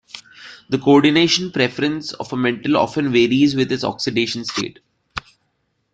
The 0.69 0.79
coordination 0.79 1.51
preference 1.51 2.11
of 2.13 2.33
a 2.33 2.35
metal 2.35 2.75
often 2.75 3.11
varies 3.11 3.55
with 3.55 3.71
its 3.71 3.83
oxidation 3.83 4.43
state. 4.45 4.79